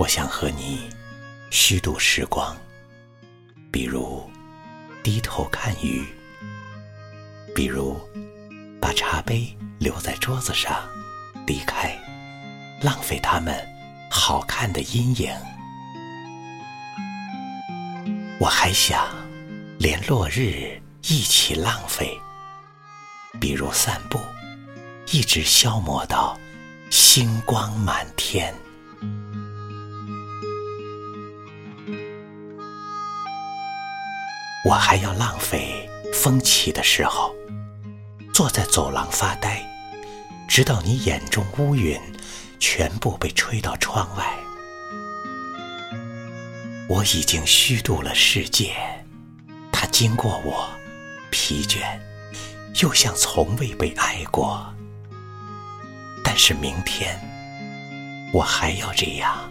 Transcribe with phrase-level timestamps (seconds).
[0.00, 0.88] 我想和你
[1.50, 2.56] 虚度时光，
[3.70, 4.26] 比如
[5.02, 6.02] 低头看鱼，
[7.54, 8.00] 比如
[8.80, 10.88] 把茶杯留在桌子上，
[11.46, 11.94] 离开，
[12.80, 13.54] 浪费它们
[14.10, 15.30] 好看的阴影。
[18.38, 19.06] 我还想
[19.78, 22.18] 连落日一起浪费，
[23.38, 24.18] 比如散步，
[25.12, 26.40] 一直消磨到
[26.88, 28.54] 星光满天。
[34.62, 37.34] 我还要浪费风起的时候，
[38.34, 39.66] 坐在走廊发呆，
[40.46, 41.98] 直到你眼中乌云
[42.58, 44.36] 全部被吹到窗外。
[46.90, 48.74] 我已经虚度了世界，
[49.72, 50.68] 它经过我，
[51.30, 51.78] 疲倦，
[52.82, 54.66] 又像从未被爱过。
[56.22, 57.18] 但是明天，
[58.30, 59.50] 我还要这样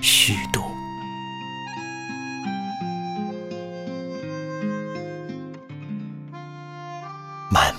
[0.00, 0.62] 虚度。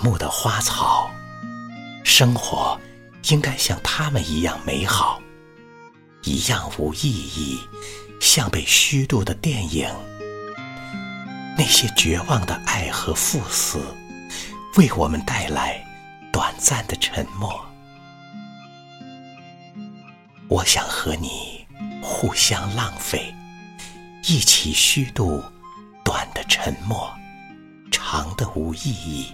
[0.05, 1.09] 目的花草，
[2.03, 2.79] 生活
[3.31, 5.19] 应该像他们一样美好，
[6.21, 7.59] 一样无意义，
[8.21, 9.89] 像被虚度的电影。
[11.57, 13.79] 那些绝望的爱和赴死，
[14.77, 15.83] 为我们带来
[16.31, 17.59] 短暂的沉默。
[20.47, 21.65] 我想和你
[21.99, 23.33] 互相浪费，
[24.27, 25.43] 一起虚度
[26.03, 27.11] 短的沉默，
[27.91, 29.33] 长的无意义。